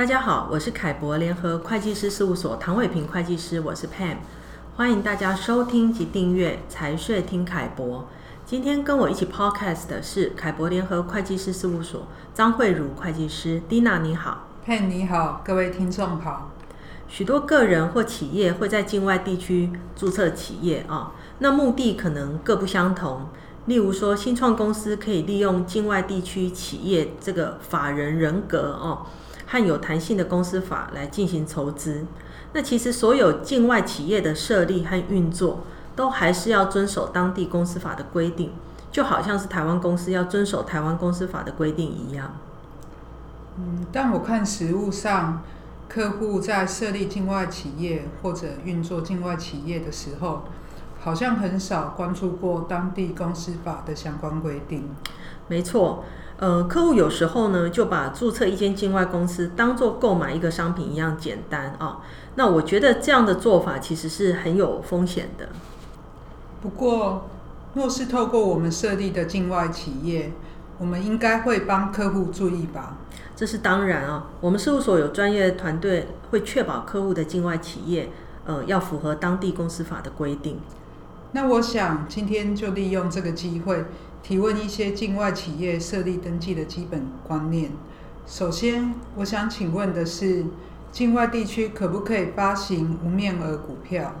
[0.00, 4.16] 大家好，我是凯博联合会计师事务所唐伟平会计师，我是 Pam，
[4.74, 8.08] 欢迎大家收听及订阅财税听凯博。
[8.46, 16.50] 今天跟我一起 Podcast 的是凯博联合会计师事务所张慧茹会计师，Dina 你好，Pam 你好，各位听众好。
[17.06, 23.26] 许多个人或企业会在境外地区注册企业啊，那目的可能各不相同。
[23.66, 29.04] 例如说，新创公司可以利用境外地区企业这个法人人格哦，
[29.50, 32.06] 和有弹性的公司法来进行筹资。
[32.52, 35.64] 那其实所有境外企业的设立和运作，
[35.96, 38.52] 都还是要遵守当地公司法的规定，
[38.92, 42.36] 就好像是台湾公司要遵守台湾公司法的规定一样。
[43.58, 45.42] 嗯，但我看实务上，
[45.88, 50.44] 客户在设立境外企业或者运作境外企业的时候，
[51.00, 54.88] 好像很少关注过当地公司法的相关规定。
[55.48, 56.04] 没错，
[56.36, 61.96] 呃，客户有时候呢就把注册一间境外公司当做购买一个商品一样简单啊、哦。
[62.36, 65.48] 那我觉得这样的做法其实是很有风险的。
[66.62, 67.28] 不过，
[67.74, 70.32] 若是透过我们设立的境外企业，
[70.78, 72.98] 我们应该会帮客户注意吧？
[73.34, 78.10] 这是当然啊、哦，我们事务所有专业团队会确保客户的境外企业，
[78.44, 80.60] 呃，要符合当地公司法的规定。
[81.32, 83.84] 那我想今天就利用这个机会
[84.22, 87.70] 提问一些境外企业设立登记的基本观念。
[88.26, 90.44] 首先，我想请问的是，
[90.92, 94.14] 境外地区可不可以发行无面额股票？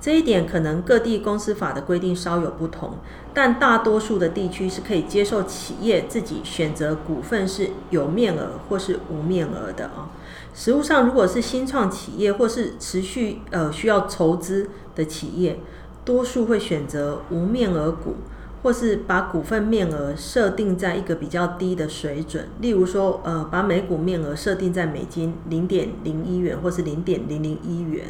[0.00, 2.94] 这一点可能各地公司法的规定稍有不同，
[3.34, 10.10] 但大多数的地区是可以接受企业自己选择股份是有面额或是无面额的啊。
[10.54, 15.58] 实务上，如果是新创企业或是持续呃需要筹资的企业，
[16.04, 18.16] 多数会选择无面额股，
[18.62, 28.06] 或是把股份面额设定在一个比较低的水准，例如说，呃，把每股面额设定在美金零点零一元，或是零点零零一元。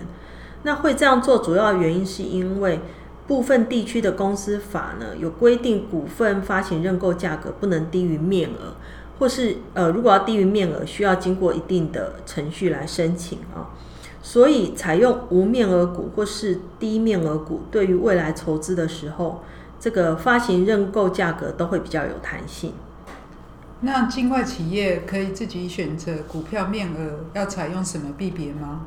[0.62, 2.80] 那会这样做，主要原因是因为
[3.26, 8.74] 部分地区的公司法呢，有规定股份发行认购价格不能低于面额，
[9.18, 13.70] 或是呃，如果要低于面额，需要经过一定的程序来申请啊。
[14.22, 19.42] 所以，采用无面额股或是低面额股，对于未来筹资的时候，
[19.80, 22.74] 这个发行认购价格都会比较有弹性。
[23.80, 28.82] 那境外企业可以自己选择股票面额要采用什么币别吗？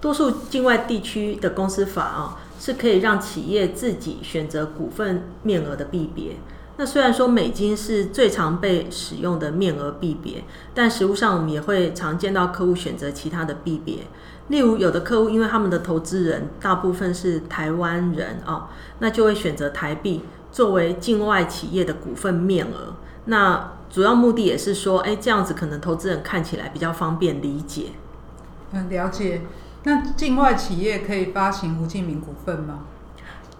[0.00, 6.36] 多数境外地区的公司法啊，是可以让企业自己选择股份面额的币别。
[6.78, 10.44] 那虽然说美金是最常被使用的面额币别，
[10.74, 14.06] 但实务上我们也会常见到客户选择其他的币别。
[14.48, 20.22] 例如，有的客户因为他们的投资人大部分是台湾人啊，那就会选择台币
[20.52, 22.94] 作为境外企业的股份面额。
[23.24, 27.86] 那主要目的也是说，哎，这样子可能投资人看起来比较方便理解。
[28.72, 29.42] 嗯，了解。
[29.84, 32.80] 那境外企业可以发行无记名股份吗？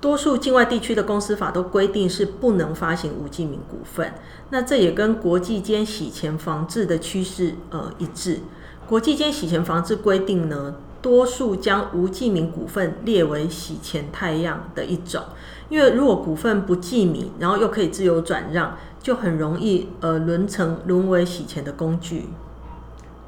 [0.07, 4.13] 多数境外地区的公司法都规定是不能发行无记名股份，
[4.51, 8.39] 那这也跟国际间洗钱防治的趋势呃一致。
[8.87, 15.25] 国际间洗钱防治规定呢，多数将无记名股份列为洗钱态样的一种，
[15.69, 22.27] 因为如果股份不记名，然后又可以自由转让，就很容易呃沦成沦为洗钱的工具。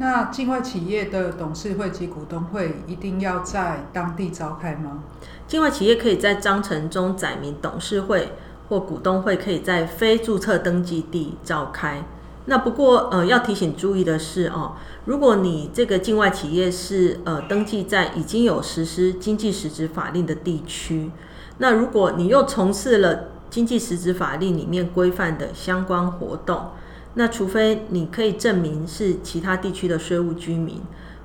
[0.00, 5.02] 那境外企业的董事会及股东会一定要在当地召开吗？
[5.48, 8.32] 境外企业可以在章程中载明董事会
[8.68, 12.04] 或股东会可以在非注册登记地召开。
[12.44, 21.10] 那不过呃要提醒注意的是哦，如果你这个境外企业是呃登记在已经有实施经济实质法令的地区，
[21.58, 26.68] 那如果你又从事了经济实质法令里面规范的相关活动。
[27.18, 30.80] 那除非你可以证明是其他地区的税务居民，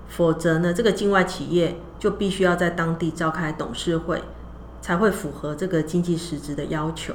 [0.10, 4.24] 否则呢，这个境外企业就必须要在当地召开董事会，
[4.82, 7.14] 才会符合这个经济实质的要求。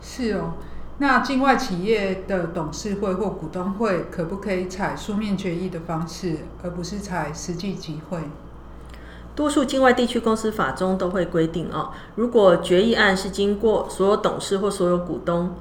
[0.00, 0.52] 是哦，
[0.98, 8.20] 那境外企业的董事会或股东会可不可以采书面决议的方式，而不是采实际集会？
[9.34, 15.52] 多数境外地区公司法中都会规定哦，如果决议案是经过所有董事或所有股东。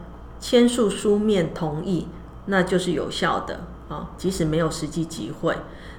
[0.44, 2.06] 签署书面同意，
[2.48, 5.56] 那就是有效的啊，即使没有实际集会。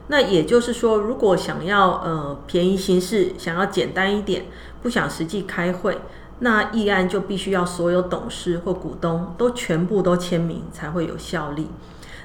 [0.09, 4.45] 那也就是说，如果想要呃便宜行事，想要简单一点，
[4.83, 5.99] 不想实际开会，
[6.41, 11.69] 那议案就必须要所有董事或股东都全部都签名才会有效力。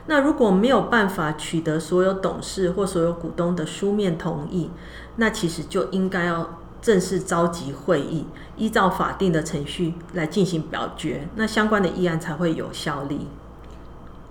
[0.08, 4.70] 那如果没有办法取得所有董事或所有股东的书面同意，
[5.16, 6.60] 那其实就应该要。
[6.82, 13.28] 正式召集会议，依照法定的程序来进行表决，那相关的议案才会有效力。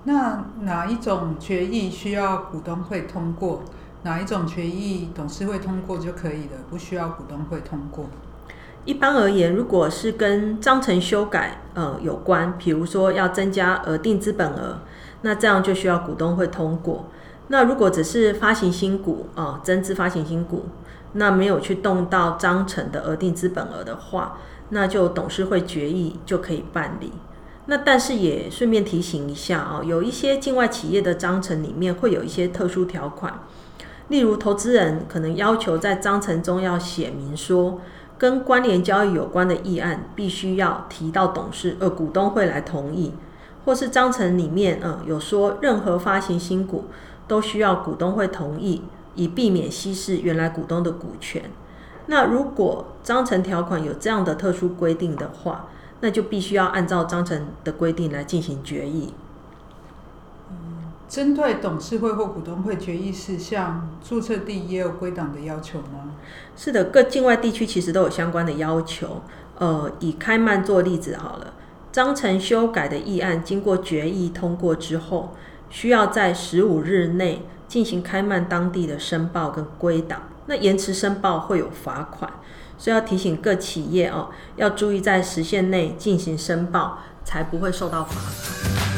[0.04, 3.62] 那哪一种决议需要股东会通过？
[4.04, 8.06] 哪一种决议董事会通过就可以了，不需要股东会通过？
[8.84, 14.78] 一般而言，如果是跟章程修改呃有关，比如说要增加额定资本额，
[15.22, 17.06] 那这样就需要股东会通过。
[17.48, 20.66] 那如果只是发行新股啊、呃，增资发行新股，
[21.12, 24.38] 那没有去动到章程的额定资本额的话，
[24.70, 27.12] 那就董事会决议就可以办理。
[27.66, 33.40] 那但是也顺便提醒一下啊、哦，有一些境外企业的章程里面会有一些特殊条款，
[34.08, 37.80] 例如投资人可能要求在章程中要写明说，
[38.16, 43.12] 跟关联交易有关的议案必须要提到董事呃股东会来同意，
[43.66, 46.86] 或是章程里面呃有说任何发行新股
[47.26, 48.82] 都需要股东会同意，
[49.14, 51.50] 以避免稀释原来股东的股权。
[52.06, 55.68] 那如果章程条款有这样的特殊规定的话，
[56.00, 59.12] 那就必须要按照章程的规定来进行决议。
[60.50, 66.14] 嗯，针对董事会或股东会决议事项，注册地也有归档的要求吗？
[66.56, 69.20] 是的，各境外地区其实都有相关的要求。
[69.58, 71.52] 呃，以开曼做例子好了，
[71.90, 75.34] 章程修改的议案经过决议通过之后，
[75.70, 80.22] 需要在十五日内进行开曼当地的申报跟归档。
[80.46, 82.30] 那延迟申报会有罚款。
[82.76, 88.97] 所以要提醒各企业哦，要注意在时限内进行申报，才不会受到罚款。